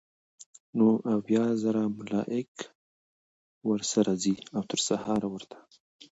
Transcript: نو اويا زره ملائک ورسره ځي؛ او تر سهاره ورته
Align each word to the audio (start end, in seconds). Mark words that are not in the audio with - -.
نو 0.77 0.87
اويا 1.13 1.45
زره 1.63 1.81
ملائک 1.97 2.51
ورسره 3.69 4.11
ځي؛ 4.21 4.35
او 4.55 4.61
تر 4.71 4.79
سهاره 4.87 5.27
ورته 5.31 5.57